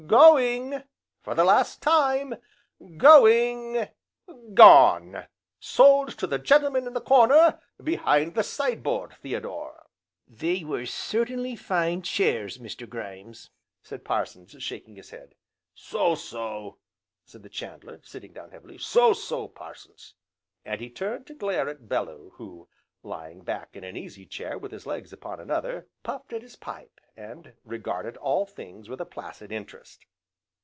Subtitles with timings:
[0.07, 0.83] going!
[1.21, 2.35] for the last time,
[2.97, 3.87] going!
[4.53, 5.23] gone!
[5.57, 9.85] Sold to the gentleman in the corner behind the side board, Theodore."
[10.27, 12.89] "They were certainly fine chairs, Mr.
[12.89, 13.51] Grimes!"
[13.83, 15.33] said Parsons shaking his head.
[15.75, 16.79] "So so!"
[17.23, 20.13] said the Corn chandler, sitting down heavily, "So so, Parsons!"
[20.65, 22.67] and he turned to glare at Bellew, who,
[23.01, 26.99] lying back in an easy chair with his legs upon another, puffed at his pipe,
[27.17, 30.05] and regarded all things with a placid interest.